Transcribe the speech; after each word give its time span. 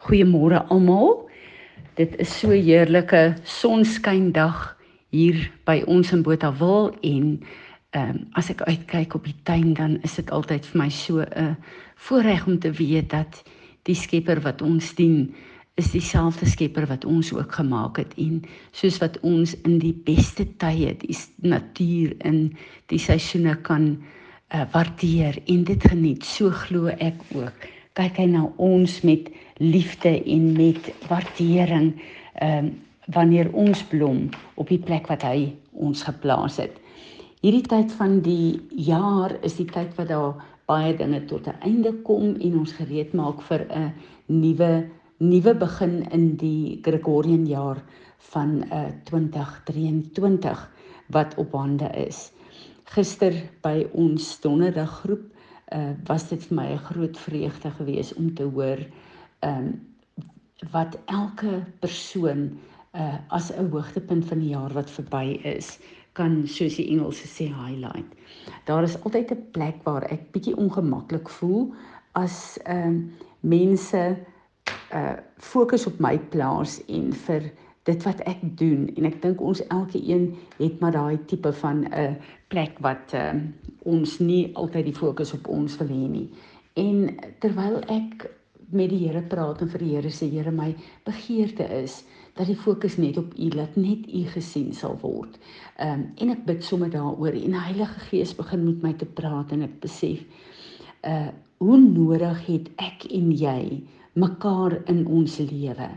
Goeiemôre 0.00 0.62
almal. 0.72 1.28
Dit 1.98 2.14
is 2.16 2.30
so 2.32 2.54
heerlike 2.56 3.34
sonskyndag 3.44 4.62
hier 5.12 5.42
by 5.68 5.82
ons 5.92 6.12
in 6.16 6.22
Botawil 6.24 6.94
en 7.04 7.26
ehm 7.90 8.14
um, 8.14 8.20
as 8.38 8.48
ek 8.52 8.62
uitkyk 8.64 9.16
op 9.18 9.26
die 9.28 9.36
tuin 9.44 9.74
dan 9.76 9.98
is 10.06 10.14
dit 10.16 10.30
altyd 10.32 10.64
vir 10.70 10.78
my 10.80 10.88
so 10.88 11.20
'n 11.20 11.56
voorreg 12.06 12.46
om 12.46 12.56
te 12.58 12.70
weet 12.72 13.10
dat 13.10 13.42
die 13.84 13.94
Skepper 13.94 14.40
wat 14.40 14.62
ons 14.62 14.94
dien 14.94 15.34
is 15.74 15.90
dieselfde 15.92 16.46
Skepper 16.46 16.86
wat 16.86 17.04
ons 17.04 17.32
ook 17.34 17.52
gemaak 17.52 17.98
het 17.98 18.14
en 18.16 18.40
soos 18.72 18.98
wat 19.04 19.18
ons 19.20 19.52
in 19.68 19.78
die 19.82 19.92
beste 19.92 20.46
tye 20.56 20.94
die 21.02 21.16
natuur 21.42 22.14
in 22.24 22.56
die 22.86 22.98
seisoene 22.98 23.56
kan 23.68 23.98
uh, 24.54 24.64
waardeer 24.72 25.36
en 25.46 25.64
dit 25.64 25.82
geniet 25.84 26.24
so 26.24 26.50
glo 26.50 26.88
ek 26.88 27.20
ook 27.34 27.68
kyk 28.00 28.16
hy 28.22 28.28
na 28.32 28.46
ons 28.56 29.00
met 29.04 29.28
liefde 29.60 30.12
en 30.24 30.52
met 30.56 30.92
waardering 31.10 31.92
ehm 32.40 32.70
um, 32.70 32.78
wanneer 33.10 33.48
ons 33.58 33.80
blom 33.90 34.28
op 34.54 34.68
die 34.70 34.78
plek 34.78 35.08
wat 35.10 35.24
hy 35.26 35.48
ons 35.72 36.04
geplaas 36.06 36.60
het. 36.62 36.76
Hierdie 37.42 37.64
tyd 37.66 37.90
van 37.98 38.20
die 38.22 38.60
jaar 38.70 39.34
is 39.42 39.56
die 39.58 39.66
tyd 39.66 39.96
wat 39.98 40.12
daar 40.12 40.36
baie 40.70 40.92
dinge 40.94 41.24
tot 41.26 41.48
'n 41.48 41.58
einde 41.66 41.92
kom 42.06 42.36
en 42.38 42.58
ons 42.60 42.72
gereed 42.78 43.12
maak 43.12 43.42
vir 43.48 43.66
'n 43.66 43.92
nuwe 44.26 44.86
nuwe 45.18 45.54
begin 45.54 46.06
in 46.12 46.36
die 46.36 46.78
Gregorian 46.82 47.46
jaar 47.46 47.82
van 48.32 48.62
uh, 48.72 48.78
eh, 48.78 48.92
2023 49.04 50.70
wat 51.06 51.34
op 51.36 51.52
hande 51.52 51.90
is. 52.06 52.32
Gister 52.84 53.34
by 53.62 53.86
ons 53.92 54.40
donderdag 54.40 55.02
groep 55.02 55.29
uh, 55.72 55.92
was 56.06 56.28
dit 56.28 56.42
vir 56.48 56.56
my 56.56 56.66
'n 56.72 56.84
groot 56.90 57.18
vreugde 57.18 57.70
geweest 57.70 58.14
om 58.14 58.34
te 58.34 58.42
hoor 58.42 58.78
um, 59.40 59.80
wat 60.72 60.98
elke 61.06 61.64
persoon 61.80 62.58
uh 62.94 63.18
as 63.28 63.52
'n 63.52 63.70
hoogtepunt 63.70 64.24
van 64.24 64.38
die 64.38 64.48
jaar 64.48 64.72
wat 64.72 64.90
verby 64.90 65.38
is 65.42 65.78
kan 66.12 66.42
soos 66.46 66.74
die 66.74 66.88
Engelse 66.90 67.26
sê 67.28 67.46
highlight. 67.54 68.10
Daar 68.64 68.82
is 68.82 69.02
altyd 69.02 69.30
'n 69.30 69.50
plek 69.50 69.82
waar 69.82 70.02
ek 70.02 70.32
bietjie 70.32 70.56
ongemaklik 70.56 71.28
voel 71.28 71.74
as 72.12 72.58
um, 72.68 73.12
mense 73.40 74.18
uh 74.92 75.16
fokus 75.36 75.86
op 75.86 75.98
my 75.98 76.18
plaas 76.18 76.80
en 76.86 77.12
vir 77.12 77.52
dit 77.88 78.02
wat 78.04 78.20
ek 78.28 78.42
doen 78.60 78.88
en 78.96 79.08
ek 79.08 79.22
dink 79.22 79.40
ons 79.40 79.62
elkeen 79.72 80.26
het 80.58 80.80
maar 80.80 80.92
daai 80.92 81.18
tipe 81.30 81.52
van 81.62 81.84
'n 81.84 81.92
uh, 81.92 82.12
plek 82.52 82.78
wat 82.84 83.14
um, 83.14 83.54
ons 83.88 84.18
nie 84.18 84.50
altyd 84.54 84.84
die 84.90 84.96
fokus 84.96 85.32
op 85.32 85.48
ons 85.48 85.76
wil 85.80 85.88
hê 85.88 86.06
nie. 86.10 86.28
En 86.74 87.16
terwyl 87.38 87.80
ek 87.88 88.28
met 88.70 88.90
die 88.90 89.00
Here 89.06 89.22
praat 89.22 89.62
en 89.62 89.68
vir 89.68 89.82
die 89.82 89.94
Here 89.94 90.10
sê 90.10 90.28
Here 90.30 90.52
my 90.54 90.74
begeerte 91.04 91.64
is 91.82 92.04
dat 92.34 92.46
die 92.46 92.56
fokus 92.56 92.96
net 92.96 93.18
op 93.18 93.34
U 93.38 93.48
laat 93.56 93.76
net 93.76 94.06
U 94.06 94.24
gesien 94.34 94.72
sal 94.72 94.98
word. 95.02 95.38
Ehm 95.78 96.00
um, 96.00 96.06
en 96.16 96.30
ek 96.36 96.44
bid 96.46 96.64
sommer 96.64 96.90
daaroor 96.90 97.34
en 97.34 97.56
die 97.56 97.66
Heilige 97.66 98.00
Gees 98.10 98.34
begin 98.36 98.64
met 98.64 98.82
my 98.82 98.92
te 98.92 99.06
praat 99.06 99.52
en 99.52 99.62
ek 99.62 99.80
besef 99.80 100.20
uh 101.02 101.28
hoe 101.60 101.76
nodig 101.76 102.38
het 102.46 102.68
ek 102.80 103.04
en 103.12 103.32
jy 103.36 103.82
mekaar 104.12 104.80
in 104.90 105.06
ons 105.06 105.38
lewe. 105.38 105.88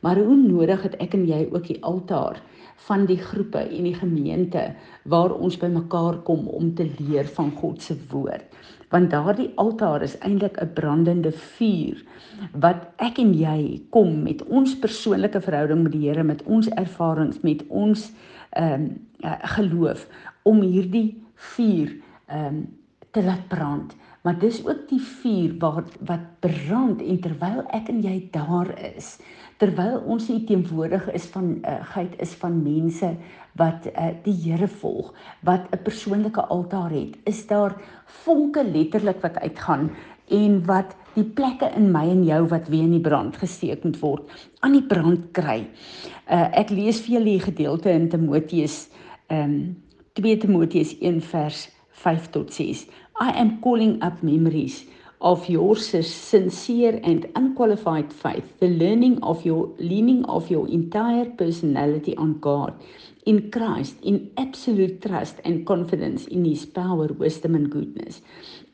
Maar 0.00 0.16
hoe 0.16 0.36
nodig 0.36 0.82
het 0.82 0.96
ek 1.02 1.14
en 1.14 1.26
jy 1.28 1.48
ook 1.50 1.66
die 1.66 1.82
altaar 1.84 2.40
van 2.88 3.04
die 3.06 3.18
groepe 3.20 3.60
en 3.60 3.84
die 3.84 3.96
gemeente 3.96 4.62
waar 5.04 5.34
ons 5.34 5.58
bymekaar 5.60 6.22
kom 6.24 6.46
om 6.48 6.74
te 6.74 6.86
leer 6.98 7.28
van 7.36 7.50
God 7.60 7.82
se 7.82 7.96
woord. 8.10 8.46
Want 8.88 9.10
daardie 9.12 9.50
altaar 9.60 10.02
is 10.02 10.16
eintlik 10.24 10.56
'n 10.62 10.72
brandende 10.74 11.32
vuur 11.32 12.04
wat 12.52 12.88
ek 12.96 13.18
en 13.18 13.34
jy 13.34 13.82
kom 13.90 14.22
met 14.22 14.44
ons 14.46 14.78
persoonlike 14.78 15.40
verhouding 15.40 15.82
met 15.82 15.92
die 15.92 16.08
Here, 16.08 16.22
met 16.22 16.42
ons 16.42 16.68
ervarings, 16.68 17.42
met 17.42 17.64
ons 17.68 18.12
ehm 18.50 18.72
um, 18.72 19.06
geloof 19.56 20.08
om 20.42 20.60
hierdie 20.60 21.22
vuur 21.34 21.96
ehm 22.26 22.46
um, 22.46 22.66
te 23.10 23.22
laat 23.22 23.48
brand. 23.48 23.96
Maar 24.22 24.38
dis 24.38 24.60
ook 24.66 24.88
die 24.90 25.00
vuur 25.00 25.54
wat 25.62 25.94
wat 26.06 26.24
brand 26.42 27.02
en 27.02 27.20
terwyl 27.22 27.62
ek 27.76 27.90
en 27.92 28.00
jy 28.02 28.16
daar 28.34 28.70
is, 28.96 29.16
terwyl 29.62 30.00
ons 30.10 30.28
nie 30.30 30.42
teenwoordig 30.48 31.06
is 31.14 31.26
van 31.34 31.56
uh, 31.62 31.78
geit 31.94 32.16
is 32.22 32.34
van 32.40 32.58
mense 32.62 33.12
wat 33.58 33.86
uh, 33.90 34.10
die 34.24 34.34
Here 34.42 34.68
volg, 34.68 35.14
wat 35.46 35.70
'n 35.70 35.82
persoonlike 35.82 36.42
altaar 36.50 36.90
het, 36.90 37.18
is 37.24 37.46
daar 37.46 37.74
vonke 38.24 38.64
letterlik 38.64 39.22
wat 39.22 39.38
uitgaan 39.38 39.90
en 40.28 40.64
wat 40.66 40.94
die 41.14 41.24
plekke 41.24 41.70
in 41.76 41.90
my 41.92 42.04
en 42.10 42.24
jou 42.24 42.46
wat 42.50 42.68
weer 42.68 42.86
in 42.86 42.96
die 42.98 43.06
brand 43.08 43.36
gesteek 43.36 43.84
moet 43.84 43.98
word 44.00 44.46
aan 44.60 44.72
die 44.72 44.86
brand 44.86 45.30
kry. 45.32 45.66
Uh, 46.30 46.48
ek 46.52 46.70
lees 46.70 47.00
vir 47.00 47.18
julle 47.18 47.32
die 47.38 47.46
gedeelte 47.50 47.90
in 47.90 48.08
Timoteus 48.08 48.88
ehm 49.28 49.44
um, 49.44 49.76
2 50.18 50.38
Timoteus 50.42 50.96
1 50.98 51.20
vers 51.30 51.68
5 52.02 52.30
tot 52.34 52.52
6. 52.52 52.86
I 53.20 53.30
am 53.30 53.60
calling 53.60 54.00
up 54.00 54.22
memories 54.22 54.84
of 55.20 55.48
your 55.48 55.74
sincere 55.74 57.00
and 57.02 57.26
unqualified 57.34 58.12
faith, 58.12 58.60
the 58.60 58.68
learning 58.68 59.20
of 59.24 59.44
your 59.44 59.74
leaning 59.78 60.24
of 60.26 60.48
your 60.50 60.68
entire 60.68 61.24
personality 61.24 62.16
on 62.16 62.38
God 62.38 62.80
in 63.26 63.50
Christ, 63.50 63.96
in 64.02 64.30
absolute 64.38 65.02
trust 65.02 65.40
and 65.44 65.66
confidence 65.66 66.26
in 66.26 66.44
His 66.44 66.64
power, 66.64 67.08
wisdom, 67.08 67.56
and 67.56 67.68
goodness. 67.68 68.22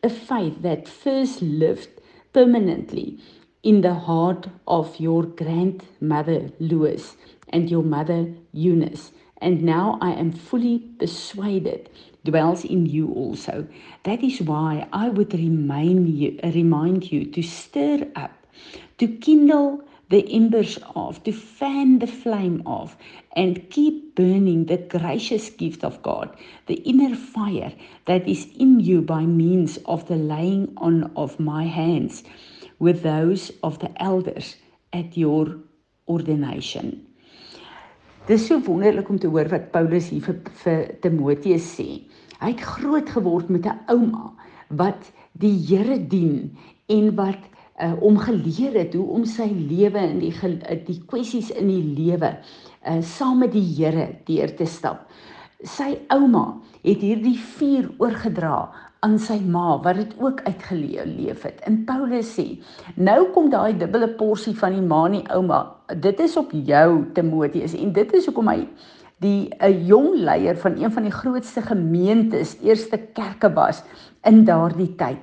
A 0.03 0.11
faith 0.11 0.61
that 0.61 0.87
first 0.89 1.41
lived 1.41 1.89
permanently 2.35 3.19
in 3.63 3.81
the 3.81 3.95
heart 3.95 4.49
of 4.67 5.01
your 5.01 5.23
grandmother 5.23 6.51
Louis 6.61 7.17
and 7.49 7.71
your 7.71 7.83
mother 7.83 8.35
Eunice. 8.53 9.13
And 9.39 9.63
now 9.63 9.99
I 10.03 10.13
am 10.13 10.33
fully 10.33 10.81
persuaded 10.99 11.89
dwells 12.25 12.65
in 12.65 12.87
you 12.87 13.13
also. 13.13 13.67
That 14.05 14.23
is 14.23 14.41
why 14.41 14.89
I 14.93 15.09
would 15.09 15.35
remind 15.35 16.09
you, 16.09 16.39
remind 16.43 17.13
you 17.13 17.25
to 17.27 17.43
stir 17.43 18.09
up, 18.17 18.33
to 18.99 19.09
kindle 19.09 19.83
the 20.11 20.33
embers 20.33 20.79
of, 20.95 21.23
to 21.25 21.33
fan 21.33 21.99
the 21.99 22.07
flame 22.07 22.63
of, 22.67 22.97
and 23.37 23.69
keep 23.71 24.15
burning 24.15 24.67
the 24.67 24.77
gracious 24.77 25.51
gift 25.51 25.83
of 25.83 26.03
God, 26.03 26.37
the 26.67 26.75
inner 26.75 27.17
fire 27.17 27.73
that 28.07 28.29
is 28.29 28.47
in 28.59 28.81
you 28.81 29.01
by 29.01 29.25
means 29.25 29.79
of 29.87 30.07
the 30.09 30.17
laying 30.17 30.73
on 30.77 31.11
of 31.17 31.41
my 31.41 31.65
hands 31.65 32.23
with 32.79 33.03
those 33.03 33.51
of 33.63 33.79
the 33.79 33.91
elders 34.03 34.57
at 34.93 35.17
your 35.17 35.57
ordination. 36.07 37.07
Dis 38.25 38.47
so 38.49 38.57
wonderlik 38.65 39.11
om 39.13 39.19
te 39.21 39.29
hoor 39.29 39.51
wat 39.53 39.67
Paulus 39.75 40.07
hier 40.09 40.25
vir, 40.25 40.37
vir 40.63 40.79
Timoteus 41.05 41.65
sê. 41.77 41.89
Hy 42.41 42.53
het 42.55 42.63
groot 42.65 43.11
geword 43.13 43.51
met 43.53 43.67
'n 43.69 43.83
ouma 43.93 44.31
wat 44.81 45.11
die 45.37 45.53
Here 45.69 45.99
dien 45.99 46.57
en 46.89 47.11
wat 47.17 47.43
uh, 47.77 47.93
om 48.01 48.17
geleer 48.17 48.73
het 48.81 48.95
hoe 48.97 49.05
om 49.13 49.27
sy 49.29 49.51
lewe 49.53 50.01
in 50.01 50.23
die 50.23 50.33
uh, 50.33 50.79
die 50.87 51.03
kwessies 51.05 51.51
in 51.51 51.69
die 51.69 51.85
lewe 52.01 52.33
uh, 52.89 53.03
saam 53.03 53.45
met 53.45 53.53
die 53.53 53.67
Here 53.77 54.17
deur 54.25 54.57
te 54.57 54.65
stap. 54.65 55.05
Sy 55.61 55.99
ouma 56.09 56.63
het 56.81 57.05
hierdie 57.05 57.37
vuur 57.37 57.93
oorgedra 57.99 58.73
aan 59.05 59.19
sy 59.21 59.37
ma 59.45 59.77
wat 59.85 59.99
dit 60.01 60.13
ook 60.23 60.41
uitgeleef 60.47 61.45
het. 61.45 61.61
En 61.69 61.83
Paulus 61.85 62.33
sê, 62.39 62.47
nou 62.97 63.21
kom 63.35 63.51
daai 63.53 63.77
dubbele 63.77 64.09
porsie 64.19 64.55
van 64.57 64.77
die 64.77 64.85
ma 64.85 65.05
en 65.11 65.19
die 65.19 65.25
ouma. 65.37 65.61
Dit 66.01 66.23
is 66.25 66.37
op 66.41 66.55
jou 66.57 67.05
Timoteus 67.17 67.77
en 67.77 67.93
dit 67.93 68.15
is 68.17 68.29
hoekom 68.31 68.49
hy 68.49 68.63
die 69.21 69.53
'n 69.61 69.87
jong 69.87 70.11
leier 70.17 70.57
van 70.57 70.81
een 70.81 70.93
van 70.93 71.03
die 71.03 71.13
grootste 71.13 71.63
gemeentes, 71.63 72.57
eerste 72.63 72.99
kerke 73.15 73.53
was 73.53 73.83
in 74.25 74.45
daardie 74.45 74.95
tyd. 74.97 75.21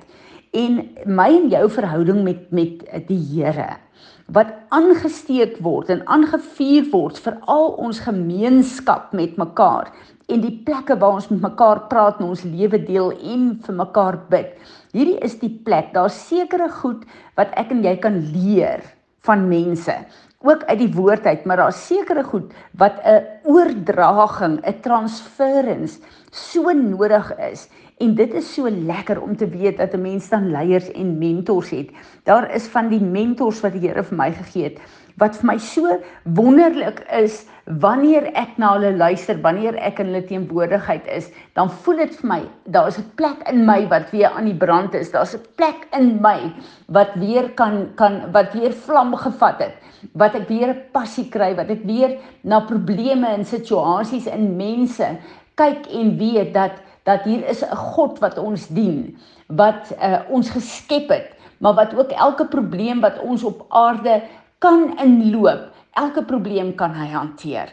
En 0.52 0.88
my 1.06 1.28
en 1.28 1.48
jou 1.48 1.70
verhouding 1.70 2.22
met 2.22 2.50
met 2.50 3.08
die 3.08 3.18
Here 3.18 3.78
wat 4.26 4.52
aangesteek 4.68 5.58
word 5.64 5.90
en 5.90 6.06
aangevuur 6.06 6.90
word 6.92 7.18
vir 7.18 7.38
al 7.50 7.74
ons 7.82 8.00
gemeenskap 8.04 9.12
met 9.12 9.36
mekaar 9.40 9.90
en 10.28 10.40
die 10.40 10.54
plekke 10.64 10.96
waar 10.96 11.18
ons 11.18 11.28
met 11.32 11.42
mekaar 11.42 11.86
praat 11.90 12.20
en 12.20 12.30
ons 12.32 12.44
lewe 12.46 12.78
deel 12.86 13.10
en 13.12 13.48
vir 13.64 13.74
mekaar 13.74 14.18
bid. 14.30 14.54
Hierdie 14.92 15.18
is 15.24 15.38
die 15.40 15.50
plek. 15.50 15.92
Daar's 15.92 16.16
sekere 16.28 16.68
goed 16.70 17.04
wat 17.36 17.52
ek 17.58 17.72
en 17.74 17.82
jy 17.84 17.96
kan 18.00 18.20
leer 18.32 18.84
van 19.26 19.48
mense 19.48 19.96
ook 20.42 20.64
uit 20.66 20.78
die 20.80 20.90
woord 20.90 21.26
uit, 21.26 21.44
maar 21.46 21.60
daar's 21.62 21.86
sekere 21.86 22.24
goed 22.24 22.50
wat 22.78 22.98
'n 23.06 23.22
oordraging, 23.44 24.58
'n 24.66 24.80
transference 24.80 26.00
so 26.30 26.72
nodig 26.72 27.32
is 27.38 27.68
En 28.02 28.14
dit 28.18 28.34
is 28.34 28.48
so 28.54 28.70
lekker 28.70 29.20
om 29.22 29.36
te 29.36 29.46
weet 29.46 29.78
dat 29.78 29.94
'n 29.94 30.02
mens 30.02 30.28
dan 30.28 30.50
leiers 30.50 30.90
en 30.92 31.18
mentors 31.18 31.70
het. 31.70 31.90
Daar 32.24 32.50
is 32.54 32.66
van 32.66 32.88
die 32.88 33.00
mentors 33.00 33.60
wat 33.60 33.72
die 33.72 33.88
Here 33.88 34.02
vir 34.02 34.16
my 34.16 34.32
gegee 34.32 34.64
het 34.64 34.78
wat 35.20 35.36
vir 35.38 35.48
my 35.52 35.56
so 35.60 35.96
wonderlik 36.36 37.02
is 37.12 37.42
wanneer 37.82 38.26
ek 38.38 38.56
na 38.58 38.72
hulle 38.74 38.92
luister, 38.98 39.38
wanneer 39.44 39.76
ek 39.78 40.00
in 40.02 40.10
hulle 40.10 40.22
teenwoordigheid 40.26 41.06
is, 41.14 41.28
dan 41.54 41.70
voel 41.84 42.02
dit 42.02 42.16
vir 42.20 42.28
my 42.28 42.40
daar's 42.74 42.98
'n 42.98 43.06
plek 43.16 43.44
in 43.52 43.64
my 43.66 43.86
wat 43.88 44.10
weer 44.10 44.30
aan 44.30 44.48
die 44.50 44.58
brand 44.64 44.94
is. 44.94 45.12
Daar's 45.12 45.34
'n 45.34 45.46
plek 45.56 45.86
in 45.92 46.20
my 46.20 46.52
wat 46.88 47.14
weer 47.14 47.50
kan 47.54 47.94
kan 47.94 48.32
wat 48.32 48.52
weer 48.52 48.72
vlam 48.72 49.14
gevat 49.14 49.58
het. 49.58 49.74
Wat 50.14 50.34
ek 50.34 50.48
weer 50.48 50.68
'n 50.68 50.82
passie 50.92 51.28
kry, 51.28 51.54
wat 51.54 51.70
ek 51.70 51.84
weer 51.84 52.18
na 52.42 52.60
probleme 52.60 53.26
en 53.26 53.44
situasies 53.44 54.26
in 54.26 54.56
mense 54.56 55.06
kyk 55.54 55.86
en 55.92 56.18
weet 56.18 56.54
dat 56.54 56.72
dat 57.04 57.22
hier 57.22 57.48
is 57.48 57.62
'n 57.62 57.76
God 57.76 58.18
wat 58.18 58.38
ons 58.38 58.68
dien, 58.68 59.18
wat 59.46 59.94
uh, 60.02 60.20
ons 60.28 60.50
geskep 60.50 61.08
het, 61.08 61.34
maar 61.58 61.74
wat 61.74 61.94
ook 61.94 62.10
elke 62.10 62.46
probleem 62.46 63.00
wat 63.00 63.20
ons 63.20 63.44
op 63.44 63.66
aarde 63.68 64.22
kan 64.58 64.98
inloop, 64.98 65.70
elke 65.92 66.24
probleem 66.24 66.74
kan 66.74 66.94
hy 66.94 67.06
hanteer. 67.06 67.72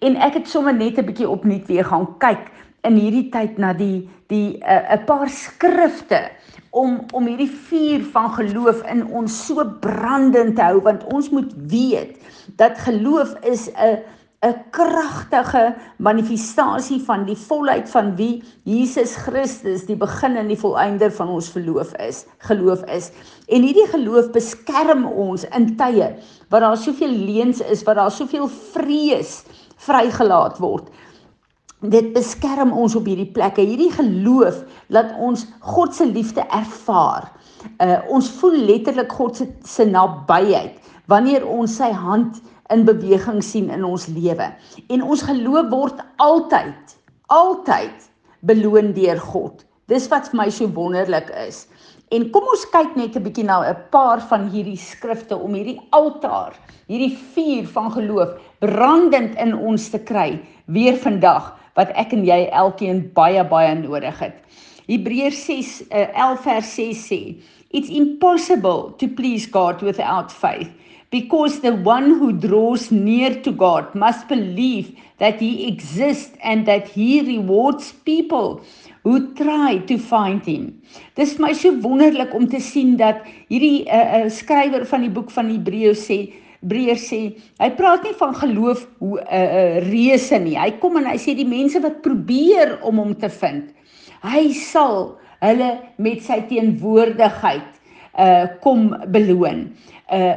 En 0.00 0.16
ek 0.16 0.34
het 0.34 0.48
sommer 0.48 0.74
net 0.74 0.98
'n 0.98 1.04
bietjie 1.04 1.28
opnuut 1.28 1.66
weer 1.66 1.84
gaan 1.84 2.18
kyk 2.18 2.50
in 2.82 2.94
hierdie 2.94 3.28
tyd 3.28 3.58
na 3.58 3.72
die 3.72 4.08
die 4.26 4.58
eh, 4.58 4.94
'n 4.94 4.98
uh, 4.98 5.04
paar 5.06 5.28
skrifte 5.28 6.30
om 6.70 7.00
om 7.12 7.26
hierdie 7.26 7.50
vuur 7.50 8.04
van 8.12 8.30
geloof 8.36 8.82
in 8.90 9.06
ons 9.06 9.46
so 9.46 9.64
brandend 9.80 10.56
te 10.56 10.62
hou 10.62 10.80
want 10.84 11.04
ons 11.14 11.30
moet 11.30 11.52
weet 11.70 12.18
dat 12.56 12.78
geloof 12.78 13.34
is 13.42 13.70
'n 13.70 14.02
'n 14.44 14.54
kragtige 14.70 15.74
manifestasie 15.96 17.00
van 17.00 17.24
die 17.24 17.36
volheid 17.36 17.88
van 17.88 18.16
wie 18.16 18.42
Jesus 18.64 19.16
Christus 19.16 19.86
die 19.86 19.96
begin 19.96 20.36
en 20.36 20.50
die 20.52 20.58
volëinder 20.60 21.12
van 21.12 21.28
ons 21.28 21.48
geloof 21.54 21.94
is, 22.04 22.26
geloof 22.44 22.84
is. 22.92 23.10
En 23.48 23.64
hierdie 23.64 23.86
geloof 23.88 24.30
beskerm 24.34 25.06
ons 25.06 25.46
in 25.56 25.72
tye 25.76 26.12
waar 26.50 26.60
daar 26.60 26.76
soveel 26.76 27.10
leuns 27.10 27.60
is, 27.60 27.82
waar 27.82 27.94
daar 27.94 28.12
soveel 28.12 28.48
vrees 28.48 29.44
vrygelaat 29.76 30.58
word. 30.58 30.90
Dit 31.80 32.12
beskerm 32.12 32.72
ons 32.72 32.96
op 32.96 33.06
hierdie 33.08 33.30
plekke. 33.32 33.64
Hierdie 33.64 33.92
geloof 33.92 34.62
laat 34.88 35.16
ons 35.20 35.46
God 35.60 35.94
se 35.94 36.06
liefde 36.06 36.44
ervaar. 36.52 37.32
Uh 37.80 37.98
ons 38.12 38.28
voel 38.40 38.60
letterlik 38.68 39.12
God 39.12 39.36
se 39.36 39.48
se 39.64 39.84
nabyheid 39.84 40.76
wanneer 41.06 41.46
ons 41.46 41.76
sy 41.78 41.88
hand 41.94 42.40
in 42.74 42.84
beweging 42.84 43.42
sien 43.44 43.70
in 43.70 43.84
ons 43.84 44.06
lewe. 44.06 44.50
En 44.88 45.02
ons 45.02 45.22
geloof 45.22 45.70
word 45.70 46.02
altyd 46.16 46.96
altyd 47.26 48.10
beloon 48.46 48.92
deur 48.94 49.18
God. 49.18 49.64
Dis 49.90 50.06
wat 50.10 50.30
vir 50.30 50.38
my 50.38 50.50
so 50.50 50.70
wonderlik 50.74 51.30
is. 51.46 51.64
En 52.14 52.28
kom 52.30 52.46
ons 52.52 52.62
kyk 52.70 52.94
net 52.94 53.16
'n 53.16 53.22
bietjie 53.22 53.44
na 53.44 53.66
'n 53.66 53.76
paar 53.90 54.20
van 54.30 54.46
hierdie 54.48 54.78
skrifte 54.78 55.36
om 55.36 55.54
hierdie 55.54 55.80
altaar, 55.90 56.54
hierdie 56.86 57.18
vuur 57.34 57.66
van 57.66 57.90
geloof 57.90 58.38
brandend 58.60 59.34
in 59.38 59.54
ons 59.54 59.88
te 59.90 59.98
kry 59.98 60.38
weer 60.66 60.96
vandag 60.96 61.56
wat 61.74 61.90
ek 61.94 62.12
en 62.12 62.24
jy 62.24 62.48
elkeen 62.52 63.10
baie 63.14 63.44
baie 63.44 63.74
nodig 63.74 64.18
het. 64.18 64.36
Hebreërs 64.86 65.44
6 65.44 65.82
uh, 65.90 66.06
11 66.14 66.40
vers 66.42 66.74
6 66.74 67.06
sê, 67.10 67.20
It's 67.70 67.88
impossible 67.88 68.94
to 68.98 69.08
please 69.08 69.50
God 69.50 69.82
without 69.82 70.32
faith 70.32 70.70
because 71.10 71.60
the 71.60 71.74
one 71.74 72.18
who 72.18 72.32
draws 72.32 72.90
near 72.90 73.34
to 73.42 73.52
God 73.52 73.94
must 73.94 74.28
believe 74.28 74.98
that 75.18 75.40
he 75.40 75.68
exists 75.68 76.36
and 76.42 76.66
that 76.66 76.88
he 76.88 77.20
rewards 77.20 77.92
people 77.92 78.60
who 79.02 79.34
try 79.34 79.78
to 79.86 79.98
find 79.98 80.44
him. 80.44 80.82
Dis 81.14 81.38
my 81.38 81.52
so 81.52 81.72
wonderlik 81.72 82.34
om 82.34 82.48
te 82.50 82.60
sien 82.60 82.96
dat 82.96 83.22
hierdie 83.48 83.86
uh, 83.86 84.24
uh, 84.24 84.26
skrywer 84.32 84.84
van 84.90 85.06
die 85.06 85.12
boek 85.12 85.30
van 85.30 85.52
Hebreërs 85.52 86.08
sê 86.10 86.20
Breer 86.66 86.98
sê, 86.98 87.36
hy 87.60 87.68
praat 87.78 88.02
nie 88.06 88.14
van 88.18 88.32
geloof 88.34 88.86
hoe 88.98 89.20
'n 89.20 89.22
uh, 89.22 89.38
eh, 89.38 89.76
uh, 89.76 89.90
reuse 89.90 90.38
nie. 90.40 90.56
Hy 90.58 90.70
kom 90.80 90.96
en 90.96 91.06
hy 91.06 91.18
sê 91.20 91.36
die 91.36 91.46
mense 91.46 91.78
wat 91.84 92.02
probeer 92.02 92.78
om 92.82 92.98
hom 92.98 93.14
te 93.14 93.28
vind, 93.28 93.70
hy 94.24 94.50
sal 94.52 95.18
hulle 95.44 95.70
met 96.00 96.24
sy 96.24 96.40
teenwoordigheid 96.48 97.76
uh 98.18 98.46
kom 98.60 98.94
beloon. 99.12 99.66
Uh 100.12 100.36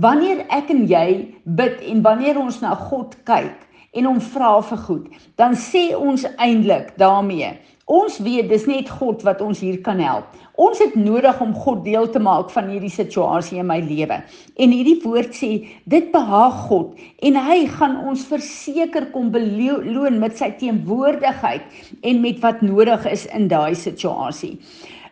wanneer 0.00 0.44
ek 0.54 0.70
en 0.70 0.84
jy 0.86 1.08
bid 1.44 1.80
en 1.82 2.02
wanneer 2.02 2.38
ons 2.38 2.60
na 2.62 2.74
God 2.78 3.16
kyk 3.26 3.64
en 3.94 4.08
hom 4.08 4.20
vra 4.32 4.56
vir 4.70 4.80
goed, 4.86 5.06
dan 5.38 5.54
sê 5.58 5.92
ons 5.94 6.24
eintlik 6.42 6.94
daarmee, 6.98 7.52
ons 7.90 8.16
weet 8.24 8.48
dis 8.50 8.64
net 8.66 8.88
God 8.90 9.22
wat 9.26 9.42
ons 9.44 9.60
hier 9.60 9.76
kan 9.84 10.00
help. 10.02 10.30
Ons 10.58 10.78
het 10.82 10.94
nodig 10.96 11.40
om 11.42 11.52
God 11.64 11.82
deel 11.84 12.06
te 12.14 12.22
maak 12.22 12.50
van 12.54 12.70
hierdie 12.70 12.92
situasie 12.92 13.58
in 13.58 13.68
my 13.68 13.80
lewe. 13.84 14.20
En 14.54 14.72
hierdie 14.74 15.00
woord 15.02 15.34
sê, 15.34 15.50
dit 15.90 16.10
behaag 16.14 16.64
God 16.68 16.94
en 17.26 17.38
hy 17.48 17.58
gaan 17.74 17.98
ons 18.06 18.24
verseker 18.30 19.10
kom 19.14 19.32
beloon 19.34 20.20
met 20.22 20.38
sy 20.38 20.52
teenwoordigheid 20.60 22.06
en 22.06 22.22
met 22.22 22.40
wat 22.42 22.62
nodig 22.62 23.06
is 23.10 23.26
in 23.34 23.50
daai 23.50 23.74
situasie. 23.78 24.56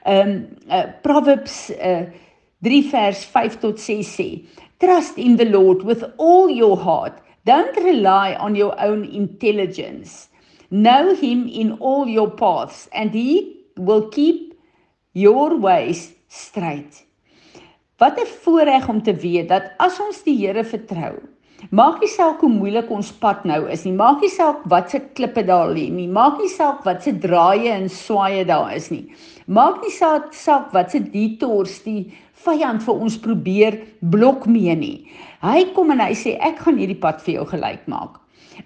Ehm 0.05 0.29
um, 0.29 0.47
uh, 0.69 0.87
Proverbs 1.03 1.71
uh, 1.71 2.11
3 2.63 2.83
vers 2.91 3.25
5 3.25 3.59
tot 3.61 3.79
6 3.79 4.07
sê: 4.07 4.45
Trust 4.79 5.19
in 5.19 5.37
the 5.37 5.45
Lord 5.45 5.83
with 5.83 6.05
all 6.19 6.51
your 6.51 6.77
heart. 6.77 7.23
Don't 7.45 7.77
rely 7.77 8.37
on 8.39 8.55
your 8.55 8.75
own 8.79 9.05
intelligence. 9.05 10.29
Know 10.71 11.15
him 11.15 11.49
in 11.49 11.73
all 11.81 12.09
your 12.09 12.31
paths 12.31 12.89
and 12.93 13.13
he 13.15 13.67
will 13.77 14.09
keep 14.09 14.55
your 15.13 15.59
ways 15.59 16.15
straight. 16.29 17.05
Wat 17.99 18.19
'n 18.19 18.27
voorreg 18.27 18.89
om 18.89 19.03
te 19.03 19.15
weet 19.15 19.49
dat 19.49 19.73
as 19.79 20.01
ons 20.01 20.23
die 20.23 20.37
Here 20.47 20.65
vertrou, 20.65 21.19
maak 21.71 22.01
nie 22.01 22.11
saak 22.11 22.41
hoe 22.43 22.51
moeilik 22.51 22.91
ons 22.91 23.13
pad 23.23 23.45
nou 23.45 23.67
is 23.71 23.85
nie, 23.87 23.93
maak 23.95 24.23
nie 24.25 24.31
saak 24.33 24.65
wat 24.73 24.91
se 24.91 24.99
klippe 25.15 25.45
daar 25.47 25.71
lê 25.71 25.89
nie, 25.91 26.09
maak 26.09 26.41
nie 26.41 26.51
saak 26.51 26.85
wat 26.85 27.03
se 27.03 27.13
draaie 27.13 27.71
en 27.71 27.89
swaaye 27.89 28.45
daar 28.49 28.75
is 28.75 28.91
nie. 28.91 29.07
Maak 29.47 29.83
nie 29.83 29.93
saak 29.95 30.33
saak 30.35 30.73
wat 30.75 30.91
se 30.91 31.01
detours 31.01 31.81
die 31.87 32.13
vyand 32.45 32.83
vir 32.83 32.95
ons 33.07 33.19
probeer 33.23 33.79
blok 34.01 34.47
mee 34.47 34.75
nie. 34.75 34.97
Hy 35.43 35.69
kom 35.77 35.91
en 35.95 36.03
hy 36.03 36.13
sê 36.19 36.37
ek 36.41 36.63
gaan 36.65 36.79
hierdie 36.79 36.99
pad 36.99 37.23
vir 37.23 37.41
jou 37.41 37.47
gelyk 37.55 37.87
maak. 37.91 38.19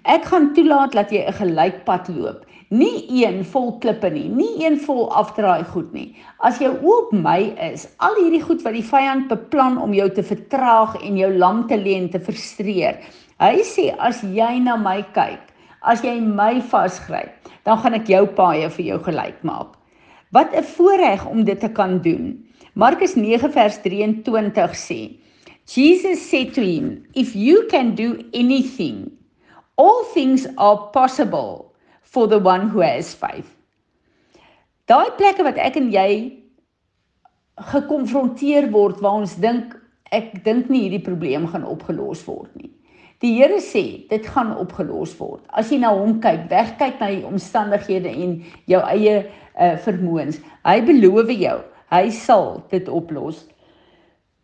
Ek 0.05 0.27
gaan 0.29 0.53
toelaat 0.57 0.93
dat 0.93 1.13
jy 1.13 1.25
'n 1.27 1.39
gelyk 1.41 1.85
pad 1.85 2.09
loop. 2.09 2.45
Nie 2.75 3.07
een 3.23 3.45
vol 3.47 3.77
klippe 3.79 4.09
nie, 4.11 4.27
nie 4.27 4.65
een 4.65 4.75
vol 4.83 5.05
afdraai 5.15 5.63
goed 5.71 5.93
nie. 5.95 6.17
As 6.43 6.59
jou 6.59 6.73
oop 6.83 7.13
my 7.15 7.53
is, 7.63 7.85
al 8.03 8.17
hierdie 8.19 8.43
goed 8.43 8.65
wat 8.67 8.75
die 8.75 8.83
vyand 8.83 9.29
beplan 9.31 9.77
om 9.79 9.93
jou 9.95 10.09
te 10.11 10.25
vertraag 10.27 10.97
en 10.99 11.15
jou 11.15 11.29
lam 11.31 11.61
te 11.71 11.79
lê 11.79 11.95
en 11.95 12.09
te 12.11 12.19
frustreer. 12.19 12.99
Hy 13.39 13.63
sê 13.63 13.93
as 14.03 14.25
jy 14.27 14.57
na 14.65 14.75
my 14.83 14.97
kyk, 15.15 15.45
as 15.87 16.03
jy 16.03 16.17
my 16.19 16.57
vasgryp, 16.73 17.31
dan 17.63 17.79
gaan 17.79 17.95
ek 18.01 18.11
jou 18.11 18.25
paaie 18.35 18.67
vir 18.75 18.85
jou 18.89 18.99
gelyk 19.07 19.39
maak. 19.47 19.79
Wat 20.35 20.51
'n 20.51 20.67
voorreg 20.75 21.23
om 21.27 21.45
dit 21.45 21.61
te 21.61 21.69
kan 21.69 22.03
doen. 22.03 22.35
Markus 22.75 23.15
9 23.15 23.53
vers 23.53 23.79
23 23.79 24.75
sê: 24.75 25.15
Jesus 25.67 26.19
said 26.19 26.53
to 26.55 26.63
him, 26.63 27.07
"If 27.15 27.37
you 27.37 27.63
can 27.71 27.95
do 27.95 28.19
anything, 28.35 29.13
all 29.77 30.03
things 30.15 30.49
are 30.57 30.91
possible 30.91 31.76
for 32.07 32.31
the 32.31 32.39
one 32.39 32.71
who 32.71 32.83
has 32.85 33.13
faith." 33.15 33.51
Daai 34.87 35.11
plekke 35.19 35.43
wat 35.43 35.59
ek 35.59 35.77
en 35.81 35.91
jy 35.91 36.11
gekonfronteer 37.73 38.71
word 38.71 39.03
waar 39.03 39.21
ons 39.25 39.35
dink 39.43 39.75
ek 40.15 40.45
dink 40.47 40.71
nie 40.71 40.87
hierdie 40.87 41.03
probleem 41.03 41.49
gaan 41.51 41.67
opgelos 41.67 42.23
word 42.29 42.53
nie. 42.55 42.71
Die 43.25 43.33
Here 43.39 43.59
sê 43.65 44.07
dit 44.11 44.27
gaan 44.29 44.53
opgelos 44.61 45.17
word. 45.19 45.41
As 45.57 45.73
jy 45.73 45.81
na 45.83 45.91
hom 45.97 46.21
kyk, 46.23 46.47
wegkyk 46.53 47.01
na 47.01 47.09
die 47.15 47.25
omstandighede 47.27 48.13
en 48.13 48.37
jou 48.71 48.83
eie 48.93 49.17
uh, 49.25 49.75
vermoëns. 49.83 50.39
Hy 50.69 50.77
beloof 50.85 51.33
jou 51.33 51.57
hy 51.93 52.09
sal 52.11 52.61
dit 52.73 52.89
oplos. 52.91 53.45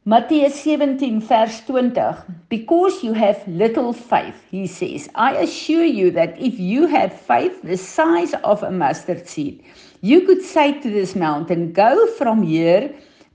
Matteus 0.05 0.55
17 0.65 1.21
vers 1.21 1.61
20 1.67 2.25
Because 2.49 3.05
you 3.05 3.13
have 3.13 3.47
little 3.47 3.93
faith 3.93 4.35
he 4.51 4.67
says 4.67 5.09
I 5.15 5.37
assure 5.37 5.85
you 5.85 6.11
that 6.11 6.41
if 6.41 6.59
you 6.59 6.87
have 6.87 7.13
faith 7.13 7.63
the 7.63 7.77
size 7.77 8.35
of 8.43 8.63
a 8.63 8.71
mustard 8.71 9.29
seed 9.29 9.63
you 10.01 10.23
could 10.23 10.43
say 10.43 10.81
to 10.81 10.91
this 10.91 11.15
mountain 11.15 11.73
go 11.73 12.07
from 12.19 12.43
here 12.43 12.91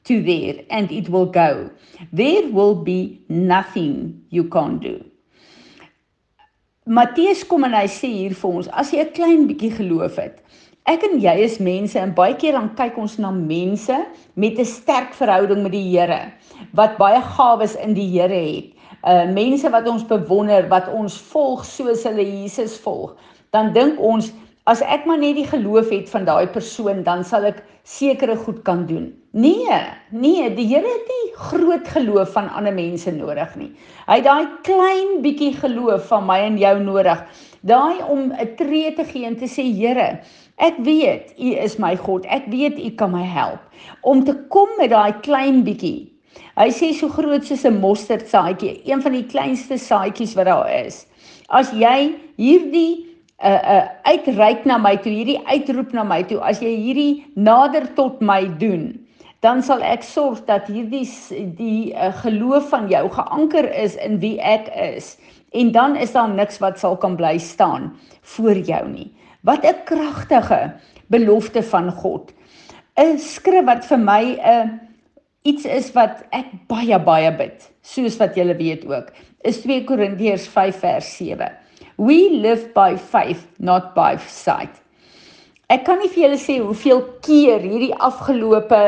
to 0.08 0.24
there 0.24 0.64
and 0.70 0.92
it 0.92 1.10
will 1.10 1.26
go. 1.26 1.70
There 2.12 2.50
will 2.50 2.76
be 2.76 3.22
nothing 3.30 4.24
you 4.30 4.46
can't 4.46 4.82
do. 4.82 5.04
Matteus 6.88 7.44
kom 7.44 7.68
en 7.68 7.76
hy 7.76 7.88
sê 7.92 8.08
hier 8.08 8.36
vir 8.40 8.54
ons 8.60 8.70
as 8.82 8.94
jy 8.96 9.04
'n 9.04 9.10
klein 9.16 9.42
bietjie 9.50 9.74
geloof 9.76 10.16
het 10.24 10.38
Ek 10.88 11.02
en 11.04 11.18
jy 11.20 11.34
is 11.44 11.58
mense 11.60 12.00
en 12.00 12.14
baie 12.16 12.38
keer 12.40 12.56
dan 12.56 12.70
kyk 12.78 12.96
ons 13.02 13.18
na 13.20 13.28
mense 13.36 13.96
met 14.40 14.56
'n 14.56 14.66
sterk 14.66 15.12
verhouding 15.20 15.60
met 15.64 15.74
die 15.76 15.84
Here 15.84 16.32
wat 16.80 16.96
baie 16.98 17.20
gawes 17.36 17.76
in 17.76 17.94
die 17.94 18.08
Here 18.08 18.40
het. 18.40 18.72
Uh 19.04 19.28
mense 19.28 19.68
wat 19.70 19.88
ons 19.88 20.08
bewonder, 20.08 20.70
wat 20.72 20.88
ons 20.88 21.18
volg 21.34 21.66
soos 21.66 22.06
hulle 22.08 22.24
Jesus 22.24 22.80
volg. 22.80 23.18
Dan 23.52 23.74
dink 23.74 24.00
ons 24.00 24.32
as 24.64 24.82
ek 24.82 25.04
maar 25.06 25.20
net 25.20 25.36
die 25.36 25.48
geloof 25.48 25.92
het 25.92 26.10
van 26.10 26.24
daai 26.24 26.48
persoon, 26.48 27.04
dan 27.04 27.24
sal 27.24 27.44
ek 27.44 27.64
sekere 27.84 28.36
goed 28.36 28.64
kan 28.64 28.86
doen. 28.88 29.12
Nee, 29.32 29.80
nee, 30.12 30.48
die 30.56 30.68
Here 30.72 30.88
het 30.88 31.12
nie 31.12 31.36
groot 31.36 31.88
geloof 31.88 32.32
van 32.32 32.48
ander 32.50 32.74
mense 32.74 33.12
nodig 33.12 33.56
nie. 33.56 33.72
Hy 34.08 34.22
het 34.22 34.26
daai 34.26 34.48
klein 34.64 35.22
bietjie 35.22 35.54
geloof 35.60 36.08
van 36.08 36.26
my 36.26 36.40
en 36.48 36.58
jou 36.58 36.76
nodig. 36.80 37.24
Daai 37.62 38.00
om 38.08 38.32
'n 38.32 38.56
tree 38.56 38.96
te 38.96 39.04
gee 39.04 39.26
en 39.26 39.36
te 39.36 39.52
sê 39.52 39.64
Here, 39.68 40.24
ek 40.58 40.78
weet 40.86 41.34
U 41.38 41.54
is 41.54 41.78
my 41.80 41.96
God. 41.96 42.26
Ek 42.26 42.46
weet 42.52 42.80
U 42.80 42.90
kan 43.00 43.12
my 43.14 43.24
help. 43.24 43.62
Om 44.02 44.24
te 44.26 44.36
kom 44.54 44.70
met 44.78 44.92
daai 44.92 45.14
klein 45.26 45.64
bietjie. 45.64 46.10
Hy 46.58 46.70
sê 46.74 46.92
so 46.94 47.10
groot 47.10 47.46
soos 47.46 47.66
'n 47.66 47.80
mosterdsaadjie, 47.82 48.82
een 48.86 49.02
van 49.02 49.14
die 49.14 49.26
kleinste 49.26 49.78
saadjies 49.78 50.34
wat 50.36 50.46
daar 50.50 50.70
is. 50.74 51.06
As 51.50 51.72
jy 51.72 52.16
hierdie 52.38 53.06
uh 53.44 53.62
uh 53.76 53.86
uitreik 54.04 54.66
na 54.66 54.78
my 54.78 54.96
toe, 54.98 55.14
hierdie 55.14 55.42
uitroep 55.46 55.94
na 55.94 56.04
my 56.04 56.24
toe, 56.24 56.40
as 56.42 56.60
jy 56.60 56.74
hierdie 56.74 57.26
nader 57.36 57.86
tot 57.96 58.22
my 58.22 58.48
doen, 58.58 59.08
dan 59.46 59.62
sal 59.62 59.84
ek 59.86 60.02
sorg 60.04 60.42
dat 60.48 60.66
hierdie 60.68 61.06
die 61.58 61.94
uh, 61.94 62.10
geloof 62.24 62.70
van 62.74 62.88
jou 62.90 63.06
geanker 63.14 63.70
is 63.84 63.96
in 64.02 64.18
wie 64.20 64.40
ek 64.42 64.72
is. 64.74 65.18
En 65.54 65.72
dan 65.72 65.96
is 65.96 66.12
daar 66.12 66.30
niks 66.30 66.58
wat 66.60 66.80
sal 66.80 66.98
kan 66.98 67.16
bly 67.16 67.38
staan 67.38 67.94
voor 68.22 68.58
jou 68.58 68.84
nie. 68.90 69.12
Wat 69.48 69.64
'n 69.64 69.84
kragtige 69.88 70.76
belofte 71.08 71.64
van 71.64 71.92
God. 71.92 72.34
'n 73.00 73.18
Skrif 73.18 73.64
wat 73.66 73.86
vir 73.86 74.00
my 74.00 74.24
'n 74.36 74.40
uh, 74.44 74.68
iets 75.42 75.66
is 75.66 75.92
wat 75.96 76.26
ek 76.36 76.50
baie 76.68 77.00
baie 77.00 77.32
bid, 77.32 77.70
soos 77.82 78.18
wat 78.20 78.36
julle 78.36 78.56
weet 78.60 78.84
ook, 78.86 79.08
is 79.48 79.62
2 79.64 79.86
Korintiërs 79.88 80.48
5 80.52 80.80
vers 80.84 81.18
7. 81.18 81.48
We 81.96 82.28
live 82.32 82.74
by 82.74 82.98
faith, 82.98 83.48
not 83.58 83.94
by 83.96 84.18
sight. 84.28 84.82
Ek 85.70 85.86
kan 85.86 86.00
nie 86.00 86.12
vir 86.12 86.24
julle 86.28 86.42
sê 86.42 86.60
hoeveel 86.60 87.02
keer 87.24 87.64
hierdie 87.64 87.96
afgelope 87.96 88.84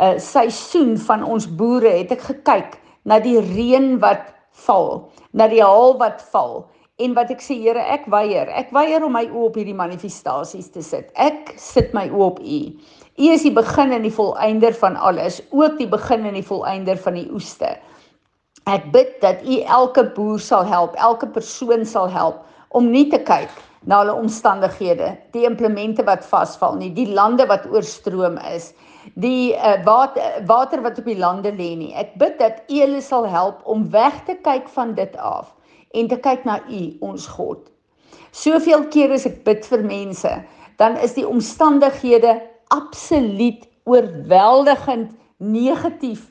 uh 0.00 0.16
seisoen 0.16 0.96
van 0.96 1.22
ons 1.22 1.46
boere 1.60 1.90
het 2.00 2.12
ek 2.16 2.24
gekyk 2.30 2.80
na 3.04 3.18
die 3.20 3.40
reën 3.40 3.98
wat 4.00 4.24
val, 4.64 5.10
na 5.32 5.48
die 5.48 5.62
haal 5.62 5.98
wat 5.98 6.22
val 6.32 6.64
en 6.98 7.14
wat 7.14 7.30
ek 7.30 7.42
sê 7.44 7.54
Here, 7.60 7.82
ek 7.94 8.08
weier. 8.10 8.48
Ek 8.58 8.72
weier 8.74 9.04
om 9.06 9.14
my 9.14 9.24
oë 9.30 9.44
op 9.48 9.58
hierdie 9.58 9.76
manifestasies 9.76 10.70
te 10.74 10.82
sit. 10.82 11.12
Ek 11.14 11.52
sit 11.60 11.92
my 11.94 12.08
oë 12.10 12.24
op 12.26 12.40
U. 12.42 12.58
U 13.18 13.28
is 13.34 13.44
die 13.46 13.54
begin 13.54 13.94
en 13.94 14.04
die 14.06 14.14
volëinder 14.14 14.74
van 14.78 14.98
alles, 14.98 15.38
ook 15.54 15.78
die 15.78 15.88
begin 15.90 16.26
en 16.26 16.34
die 16.38 16.46
volëinder 16.46 16.98
van 17.02 17.18
die 17.18 17.28
oeste. 17.34 17.70
Ek 18.70 18.90
bid 18.94 19.14
dat 19.22 19.44
U 19.46 19.60
elke 19.78 20.04
boer 20.16 20.42
sal 20.42 20.66
help, 20.66 20.98
elke 20.98 21.28
persoon 21.38 21.86
sal 21.86 22.10
help 22.10 22.42
om 22.74 22.90
nie 22.90 23.06
te 23.10 23.20
kyk 23.22 23.50
na 23.88 24.02
hulle 24.02 24.16
omstandighede, 24.18 25.12
die 25.32 25.46
implemente 25.46 26.02
wat 26.06 26.26
vasval 26.26 26.74
nie, 26.80 26.90
die 26.94 27.08
lande 27.14 27.46
wat 27.48 27.66
oorstroom 27.70 28.36
is, 28.50 28.72
die 29.14 29.54
uh, 29.54 29.78
water, 29.86 30.42
water 30.50 30.82
wat 30.84 30.98
op 31.00 31.06
die 31.08 31.16
lande 31.18 31.54
lê 31.54 31.70
nie. 31.78 31.92
Ek 31.96 32.10
bid 32.20 32.36
dat 32.42 32.66
U 32.66 32.82
hulle 32.82 33.00
sal 33.06 33.26
help 33.30 33.62
om 33.70 33.86
weg 33.94 34.18
te 34.26 34.34
kyk 34.42 34.66
van 34.74 34.92
dit 34.98 35.14
af 35.22 35.54
en 35.94 36.08
te 36.08 36.18
kyk 36.20 36.44
na 36.44 36.60
U, 36.68 36.82
ons 37.00 37.26
God. 37.26 37.66
Soveel 38.32 38.86
kere 38.92 39.16
as 39.16 39.26
ek 39.28 39.42
bid 39.46 39.64
vir 39.66 39.84
mense, 39.86 40.32
dan 40.78 40.96
is 41.02 41.16
die 41.16 41.26
omstandighede 41.26 42.38
absoluut 42.74 43.64
oorweldigend 43.88 45.14
negatief 45.38 46.28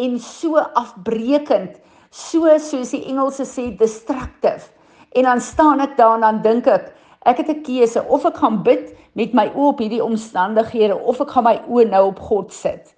en 0.00 0.18
so 0.22 0.60
afbreekend, 0.78 1.80
so 2.10 2.48
soos 2.62 2.94
die 2.94 3.02
Engelse 3.10 3.44
sê 3.48 3.68
destructive. 3.76 4.70
En 5.18 5.26
dan 5.26 5.42
staan 5.42 5.82
ek 5.82 5.96
daar 5.98 6.16
en 6.18 6.26
dan 6.26 6.42
dink 6.44 6.70
ek, 6.70 6.92
ek 7.26 7.42
het 7.42 7.50
'n 7.50 7.62
keuse 7.66 8.00
of 8.08 8.24
ek 8.24 8.36
gaan 8.36 8.62
bid 8.62 8.94
met 9.14 9.34
my 9.34 9.50
oë 9.54 9.68
op 9.74 9.78
hierdie 9.78 10.04
omstandighede 10.04 10.96
of 10.96 11.20
ek 11.20 11.30
gaan 11.30 11.44
my 11.44 11.56
oë 11.68 11.90
nou 11.90 12.06
op 12.06 12.18
God 12.18 12.52
sit. 12.52 12.94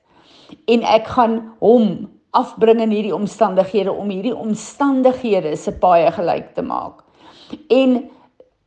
En 0.68 0.82
ek 0.82 1.06
gaan 1.06 1.54
hom 1.60 2.10
afbring 2.32 2.80
in 2.80 2.92
hierdie 2.94 3.14
omstandighede 3.14 3.92
om 3.92 4.10
hierdie 4.10 4.34
omstandighede 4.36 5.54
se 5.56 5.74
paie 5.82 6.10
gelyk 6.16 6.54
te 6.56 6.64
maak. 6.64 7.02
En 7.68 7.98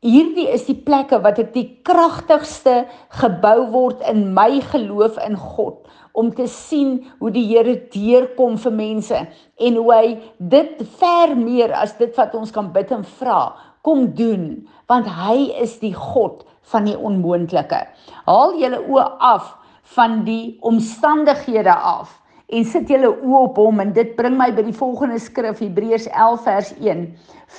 hierdie 0.06 0.48
is 0.54 0.68
die 0.68 0.78
plekke 0.78 1.18
wat 1.24 1.40
ek 1.42 1.54
die 1.56 1.68
kragtigste 1.88 2.84
gebou 3.22 3.58
word 3.74 4.04
in 4.12 4.28
my 4.38 4.62
geloof 4.74 5.18
in 5.26 5.38
God 5.40 5.82
om 6.16 6.30
te 6.36 6.46
sien 6.48 7.00
hoe 7.20 7.32
die 7.34 7.44
Here 7.50 7.76
deurkom 7.92 8.60
vir 8.62 8.76
mense 8.76 9.18
en 9.26 9.80
hoe 9.80 9.90
hy 9.92 10.06
dit 10.40 10.84
ver 11.00 11.34
meer 11.40 11.74
as 11.76 11.98
dit 12.00 12.14
wat 12.20 12.36
ons 12.38 12.54
kan 12.56 12.70
bid 12.76 12.94
en 12.96 13.04
vra 13.18 13.56
kom 13.86 14.12
doen 14.18 14.46
want 14.90 15.10
hy 15.10 15.50
is 15.62 15.80
die 15.82 15.94
God 15.94 16.46
van 16.72 16.88
die 16.88 16.98
onmoontlike. 16.98 17.82
Haal 18.26 18.56
julle 18.62 18.80
oë 18.86 19.10
af 19.26 19.52
van 19.96 20.24
die 20.26 20.56
omstandighede 20.66 21.74
af 21.74 22.14
en 22.54 22.66
sit 22.66 22.90
julle 22.90 23.10
oë 23.10 23.42
op 23.42 23.60
hom 23.60 23.82
en 23.82 23.94
dit 23.96 24.12
bring 24.18 24.38
my 24.38 24.52
by 24.54 24.66
die 24.68 24.76
volgende 24.76 25.18
skrif 25.22 25.62
Hebreërs 25.64 26.08
11 26.12 26.44
vers 26.46 26.72
1. 26.78 27.06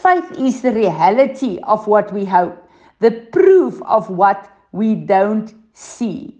Faith 0.02 0.30
is 0.38 0.60
the 0.62 0.72
reality 0.74 1.56
of 1.66 1.88
what 1.90 2.12
we 2.14 2.26
hope, 2.28 2.54
the 3.00 3.12
proof 3.34 3.80
of 3.82 4.08
what 4.08 4.46
we 4.70 4.94
don't 5.08 5.54
see. 5.74 6.34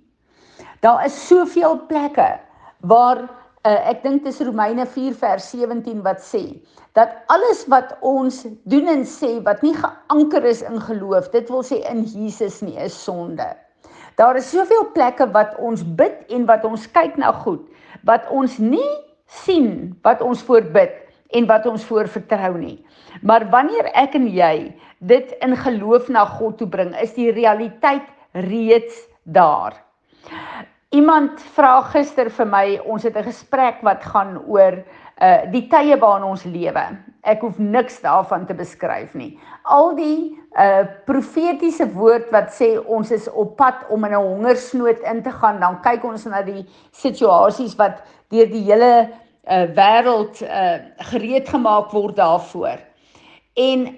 Daar 0.81 1.05
is 1.07 1.17
soveel 1.27 1.81
plekke 1.89 2.37
waar 2.87 3.25
uh, 3.67 3.91
ek 3.91 4.05
dink 4.05 4.25
dis 4.25 4.41
Romeine 4.45 4.87
4 4.87 5.15
vers 5.19 5.51
17 5.51 6.03
wat 6.07 6.23
sê 6.23 6.45
dat 6.97 7.13
alles 7.33 7.65
wat 7.73 7.97
ons 8.07 8.45
doen 8.71 8.87
en 8.89 9.03
sê 9.05 9.37
wat 9.45 9.61
nie 9.67 9.75
geanker 9.77 10.47
is 10.49 10.63
in 10.65 10.79
geloof, 10.81 11.29
dit 11.35 11.51
wil 11.53 11.65
sê 11.67 11.83
in 11.91 12.07
Jesus 12.09 12.63
nie, 12.65 12.77
is 12.81 12.97
sonde. 12.97 13.49
Daar 14.17 14.37
is 14.37 14.51
soveel 14.51 14.91
plekke 14.93 15.31
wat 15.33 15.57
ons 15.59 15.83
bid 15.85 16.25
en 16.33 16.47
wat 16.47 16.65
ons 16.65 16.91
kyk 16.91 17.17
na 17.17 17.33
goed 17.33 17.65
wat 18.07 18.29
ons 18.31 18.59
nie 18.63 18.93
sien 19.43 19.97
wat 20.07 20.23
ons 20.23 20.43
voorbid 20.47 20.95
en 21.35 21.49
wat 21.51 21.67
ons 21.67 21.85
voor 21.89 22.07
vertrou 22.09 22.55
nie. 22.59 22.77
Maar 23.27 23.49
wanneer 23.51 23.89
ek 23.99 24.15
en 24.19 24.29
jy 24.31 24.71
dit 25.11 25.33
in 25.43 25.57
geloof 25.59 26.07
na 26.13 26.23
God 26.37 26.59
toe 26.61 26.69
bring, 26.71 26.95
is 27.03 27.17
die 27.17 27.33
realiteit 27.35 28.07
reeds 28.47 29.03
daar. 29.25 29.75
Iemand 30.95 31.43
vra 31.57 31.81
gister 31.91 32.31
vir 32.31 32.47
my, 32.47 32.67
ons 32.87 33.03
het 33.03 33.17
'n 33.17 33.27
gesprek 33.27 33.83
wat 33.83 34.05
gaan 34.05 34.39
oor 34.47 34.85
uh 35.23 35.45
die 35.53 35.65
tye 35.73 35.97
waarin 36.01 36.27
ons 36.29 36.45
lewe. 36.45 36.85
Ek 37.27 37.41
hoef 37.43 37.59
niks 37.59 38.01
daarvan 38.05 38.45
te 38.47 38.55
beskryf 38.55 39.15
nie. 39.15 39.39
Al 39.65 39.95
die 39.97 40.37
uh 40.61 40.85
profetiese 41.09 41.89
woord 41.95 42.29
wat 42.35 42.53
sê 42.53 42.75
ons 42.79 43.11
is 43.11 43.29
op 43.33 43.57
pad 43.57 43.87
om 43.91 44.05
in 44.05 44.13
'n 44.13 44.27
hongersnood 44.29 45.01
in 45.01 45.23
te 45.23 45.31
gaan, 45.31 45.61
dan 45.61 45.81
kyk 45.83 46.05
ons 46.05 46.27
na 46.27 46.43
die 46.43 46.67
situasies 46.93 47.77
wat 47.77 48.03
deur 48.29 48.47
die 48.47 48.65
hele 48.69 49.09
uh 49.49 49.67
wêreld 49.77 50.43
uh 50.43 50.79
gereed 51.13 51.49
gemaak 51.49 51.91
word 51.93 52.17
daarvoor. 52.17 52.79
En 53.57 53.97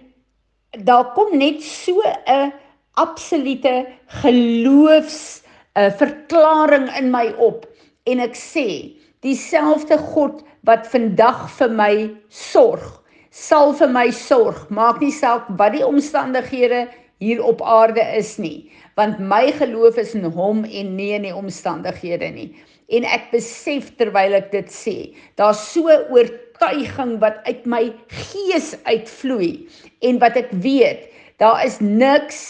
daar 0.85 1.13
kom 1.15 1.37
net 1.39 1.63
so 1.63 1.99
'n 2.27 2.53
absolute 2.95 3.87
geloofs 4.23 5.43
'n 5.75 5.91
verklaring 5.91 6.89
in 6.97 7.11
my 7.11 7.35
op 7.39 7.67
en 8.05 8.21
ek 8.21 8.35
sê 8.35 8.98
dieselfde 9.27 9.99
God 10.13 10.45
wat 10.69 10.87
vandag 10.91 11.47
vir 11.59 11.75
my 11.75 11.93
sorg 12.29 12.99
sal 13.39 13.75
vir 13.77 13.91
my 13.93 14.09
sorg. 14.15 14.67
Maak 14.71 15.03
nie 15.03 15.13
saak 15.15 15.49
wat 15.61 15.75
die 15.77 15.85
omstandighede 15.87 16.87
hier 17.23 17.43
op 17.45 17.63
aarde 17.63 18.03
is 18.17 18.37
nie 18.39 18.71
want 18.99 19.21
my 19.23 19.53
geloof 19.55 19.95
is 20.03 20.17
in 20.19 20.25
hom 20.35 20.65
en 20.67 20.89
nie 20.99 21.13
in 21.15 21.23
die 21.23 21.35
omstandighede 21.35 22.33
nie. 22.35 22.49
En 22.91 23.05
ek 23.07 23.29
besef 23.31 23.93
terwyl 24.01 24.35
ek 24.35 24.49
dit 24.51 24.73
sê 24.75 24.95
daar's 25.39 25.61
so 25.71 25.87
oortuiging 26.11 27.13
wat 27.23 27.39
uit 27.47 27.63
my 27.63 27.85
gees 28.11 28.73
uitvloei. 28.89 29.69
En 30.03 30.19
wat 30.19 30.39
ek 30.41 30.51
weet 30.67 31.07
daar 31.39 31.63
is 31.63 31.79
niks 31.79 32.41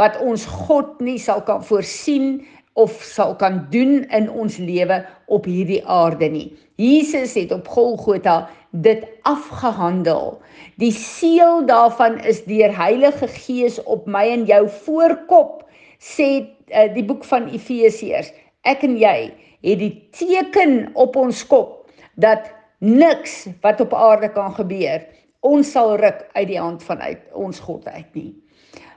wat 0.00 0.16
ons 0.24 0.46
God 0.48 0.96
nie 1.04 1.18
sal 1.20 1.44
kan 1.44 1.60
voorsien 1.60 2.40
of 2.74 3.02
sal 3.04 3.34
kan 3.36 3.66
doen 3.70 4.02
in 4.08 4.30
ons 4.30 4.56
lewe 4.56 5.02
op 5.26 5.44
hierdie 5.48 5.82
aarde 5.84 6.28
nie. 6.32 6.48
Jesus 6.80 7.34
het 7.36 7.52
op 7.52 7.68
Golgotha 7.68 8.48
dit 8.70 9.04
afgehandel. 9.28 10.38
Die 10.80 10.92
seël 10.92 11.66
daarvan 11.68 12.18
is 12.24 12.44
deur 12.48 12.72
Heilige 12.76 13.28
Gees 13.28 13.78
op 13.84 14.06
my 14.06 14.24
en 14.32 14.46
jou 14.48 14.64
voorkop 14.84 15.60
sê 16.02 16.30
uh, 16.72 16.88
die 16.94 17.04
boek 17.04 17.24
van 17.28 17.50
Efesiërs. 17.52 18.32
Ek 18.64 18.82
en 18.86 18.96
jy 18.98 19.30
het 19.62 19.78
die 19.78 19.94
teken 20.16 20.88
op 20.98 21.16
ons 21.20 21.44
kop 21.46 21.90
dat 22.20 22.48
niks 22.82 23.44
wat 23.62 23.80
op 23.84 23.94
aarde 23.94 24.32
kan 24.32 24.54
gebeur 24.56 25.04
ons 25.42 25.72
sal 25.74 25.96
ruk 25.98 26.22
uit 26.32 26.48
die 26.48 26.60
hand 26.60 26.82
van 26.86 27.02
uit 27.02 27.22
ons 27.34 27.58
God 27.60 27.86
uit 27.90 28.14
nie. 28.14 28.30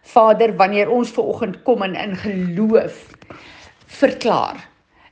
Vader, 0.05 0.53
wanneer 0.58 0.91
ons 0.94 1.10
ver 1.13 1.25
oggend 1.25 1.58
kom 1.65 1.82
en 1.82 1.96
in 1.98 2.13
geloof 2.22 3.00
verklaar 3.96 4.68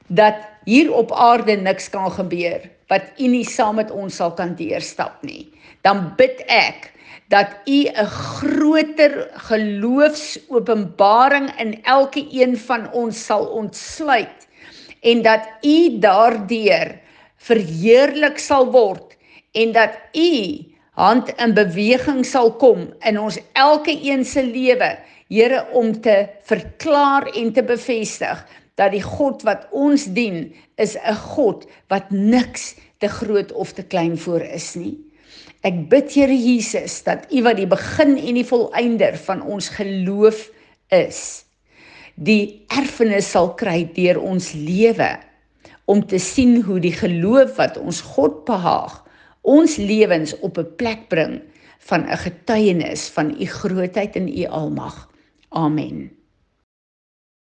dat 0.07 0.35
hier 0.67 0.93
op 0.93 1.11
aarde 1.11 1.57
niks 1.57 1.89
kan 1.89 2.11
gebeur 2.11 2.69
wat 2.91 3.01
U 3.17 3.27
nie 3.27 3.45
saam 3.47 3.75
met 3.79 3.91
ons 3.91 4.15
sal 4.19 4.33
kan 4.37 4.55
deurstap 4.59 5.23
nie. 5.25 5.49
Dan 5.81 6.13
bid 6.19 6.43
ek 6.51 6.91
dat 7.33 7.49
U 7.65 7.89
'n 7.89 8.05
groter 8.05 9.29
geloofsopenbaring 9.49 11.59
in 11.59 11.83
elke 11.83 12.27
een 12.31 12.57
van 12.57 12.91
ons 12.91 13.25
sal 13.25 13.45
ontsluit 13.45 14.47
en 15.01 15.21
dat 15.21 15.47
U 15.61 15.99
daardeur 15.99 16.99
verheerlik 17.37 18.39
sal 18.39 18.71
word 18.71 19.17
en 19.51 19.71
dat 19.71 19.89
U 20.13 20.65
hand 20.91 21.33
in 21.37 21.53
beweging 21.53 22.25
sal 22.25 22.51
kom 22.51 22.93
in 22.99 23.19
ons 23.19 23.39
elke 23.53 23.99
een 24.03 24.25
se 24.25 24.43
lewe 24.43 24.97
Here 25.33 25.65
om 25.71 26.01
te 26.01 26.27
verklaar 26.45 27.25
en 27.33 27.53
te 27.53 27.63
bevestig 27.63 28.45
dat 28.75 28.93
die 28.95 29.03
God 29.05 29.43
wat 29.45 29.67
ons 29.71 30.05
dien 30.15 30.53
is 30.81 30.95
'n 30.97 31.15
God 31.35 31.65
wat 31.87 32.09
niks 32.11 32.75
te 32.97 33.07
groot 33.07 33.51
of 33.51 33.73
te 33.73 33.83
klein 33.83 34.17
voor 34.17 34.41
is 34.41 34.75
nie. 34.75 34.97
Ek 35.63 35.89
bid 35.89 36.13
Here 36.13 36.35
Jesus 36.35 37.03
dat 37.03 37.27
U 37.31 37.43
wat 37.43 37.57
die 37.57 37.67
begin 37.67 38.17
en 38.17 38.35
die 38.35 38.47
volëinder 38.47 39.17
van 39.17 39.41
ons 39.41 39.69
geloof 39.69 40.49
is, 40.91 41.45
die 42.15 42.65
erfenis 42.67 43.31
sal 43.31 43.53
kry 43.55 43.83
deur 43.95 44.19
ons 44.21 44.53
lewe 44.53 45.19
om 45.85 46.03
te 46.07 46.19
sien 46.19 46.61
hoe 46.61 46.79
die 46.79 46.95
geloof 46.95 47.55
wat 47.57 47.77
ons 47.77 48.01
God 48.15 48.45
behaag, 48.45 49.03
ons 49.41 49.77
lewens 49.77 50.35
op 50.39 50.57
'n 50.57 50.75
plek 50.75 51.09
bring 51.09 51.41
van 51.79 52.07
'n 52.07 52.17
getuienis 52.17 53.09
van 53.09 53.35
U 53.41 53.45
grootheid 53.45 54.15
en 54.15 54.27
U 54.27 54.45
almag. 54.45 55.09
Amen. 55.49 56.22